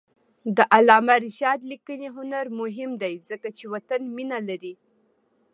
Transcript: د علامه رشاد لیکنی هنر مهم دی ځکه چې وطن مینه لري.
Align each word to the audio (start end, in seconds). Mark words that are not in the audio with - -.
د 0.57 0.57
علامه 0.75 1.15
رشاد 1.25 1.59
لیکنی 1.71 2.07
هنر 2.17 2.45
مهم 2.59 2.91
دی 3.01 3.13
ځکه 3.29 3.47
چې 3.57 3.63
وطن 3.73 4.01
مینه 4.15 4.39
لري. 4.49 4.73